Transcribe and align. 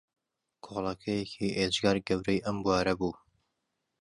کۆڵەکەیەکی 0.63 1.55
ئێجگار 1.57 1.97
گەورەی 2.07 2.43
ئەم 2.45 2.57
بوارە 2.63 2.93
بوو 2.99 3.13